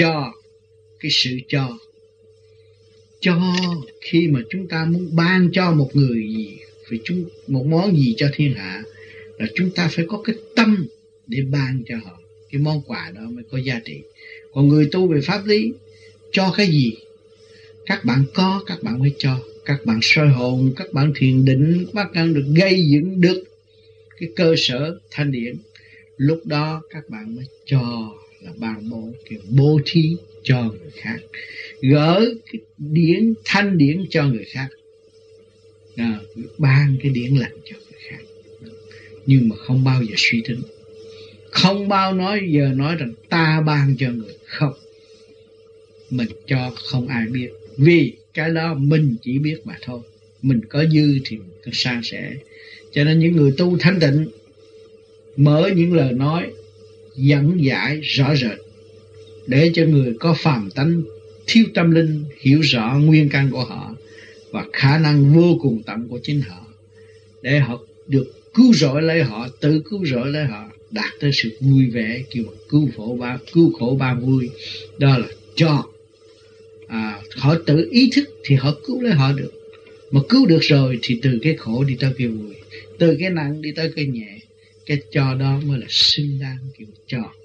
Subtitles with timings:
[0.00, 0.32] cho
[1.00, 1.78] cái sự cho.
[3.20, 3.54] Cho
[4.00, 6.56] khi mà chúng ta muốn ban cho một người gì
[6.90, 8.82] phải chúng, một món gì cho thiên hạ,
[9.38, 10.86] là chúng ta phải có cái tâm
[11.26, 12.18] để ban cho họ.
[12.50, 14.00] Cái món quà đó mới có giá trị.
[14.52, 15.72] Còn người tu về pháp lý,
[16.32, 16.96] cho cái gì?
[17.86, 19.38] Các bạn có, các bạn mới cho.
[19.64, 23.44] Các bạn soi hồn, các bạn thiền định, các bạn được gây dựng được
[24.20, 25.56] cái cơ sở thanh điển.
[26.16, 31.18] Lúc đó các bạn mới cho là ban bố kiểu bố thí cho người khác
[31.80, 34.68] gỡ cái điển thanh điển cho người khác.
[35.96, 36.20] À,
[36.58, 38.24] ban cái điển lành cho người khác.
[39.26, 40.62] Nhưng mà không bao giờ suy tính.
[41.50, 44.72] Không bao nói giờ nói rằng ta ban cho người không.
[46.10, 47.48] Mình cho không ai biết.
[47.76, 50.00] Vì cái đó mình chỉ biết mà thôi.
[50.42, 52.32] Mình có dư thì mình san sẻ.
[52.92, 54.26] Cho nên những người tu thanh tịnh
[55.36, 56.50] mở những lời nói
[57.16, 58.58] dẫn giải rõ rệt
[59.46, 61.02] để cho người có phàm tánh
[61.46, 63.94] thiếu tâm linh hiểu rõ nguyên căn của họ
[64.50, 66.66] và khả năng vô cùng tận của chính họ
[67.42, 71.50] để họ được cứu rỗi lấy họ tự cứu rỗi lấy họ đạt tới sự
[71.60, 74.50] vui vẻ kêu cứu khổ ba cứu khổ ba vui.
[74.98, 75.84] Đó là cho.
[76.86, 79.52] À, họ tự ý thức thì họ cứu lấy họ được.
[80.10, 82.54] Mà cứu được rồi thì từ cái khổ đi tới cái vui
[82.98, 84.38] từ cái nặng đi tới cái nhẹ
[84.86, 87.39] cái cho đó mới là xứng đáng kiểu cho.